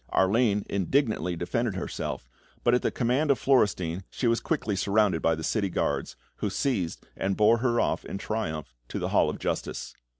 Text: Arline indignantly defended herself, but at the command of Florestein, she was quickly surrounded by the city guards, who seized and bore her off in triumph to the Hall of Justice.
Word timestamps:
Arline 0.09 0.65
indignantly 0.67 1.35
defended 1.35 1.75
herself, 1.75 2.27
but 2.63 2.73
at 2.73 2.81
the 2.81 2.89
command 2.89 3.29
of 3.29 3.37
Florestein, 3.37 4.01
she 4.09 4.25
was 4.25 4.39
quickly 4.39 4.75
surrounded 4.75 5.21
by 5.21 5.35
the 5.35 5.43
city 5.43 5.69
guards, 5.69 6.15
who 6.37 6.49
seized 6.49 7.05
and 7.15 7.37
bore 7.37 7.59
her 7.59 7.79
off 7.79 8.03
in 8.03 8.17
triumph 8.17 8.73
to 8.87 8.97
the 8.97 9.09
Hall 9.09 9.29
of 9.29 9.37
Justice. 9.37 9.93